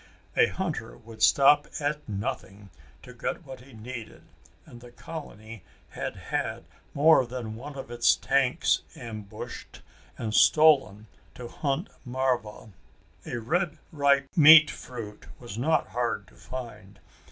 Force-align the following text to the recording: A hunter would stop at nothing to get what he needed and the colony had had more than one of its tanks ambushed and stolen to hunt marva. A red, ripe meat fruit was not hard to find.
A 0.35 0.47
hunter 0.47 0.97
would 0.97 1.21
stop 1.21 1.67
at 1.79 2.09
nothing 2.09 2.71
to 3.03 3.13
get 3.13 3.45
what 3.45 3.59
he 3.59 3.73
needed 3.73 4.23
and 4.65 4.81
the 4.81 4.89
colony 4.89 5.61
had 5.91 6.15
had 6.15 6.65
more 6.95 7.23
than 7.23 7.55
one 7.55 7.75
of 7.75 7.91
its 7.91 8.15
tanks 8.15 8.81
ambushed 8.95 9.83
and 10.17 10.33
stolen 10.33 11.05
to 11.35 11.47
hunt 11.47 11.87
marva. 12.03 12.71
A 13.27 13.37
red, 13.37 13.77
ripe 13.91 14.25
meat 14.35 14.71
fruit 14.71 15.27
was 15.37 15.59
not 15.59 15.89
hard 15.89 16.27
to 16.29 16.35
find. 16.35 16.97